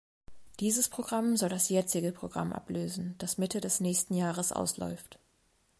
[0.59, 5.19] Dieses Programm soll das jetzige Programm ablösen, das Mitte des nächsten Jahres ausläuft.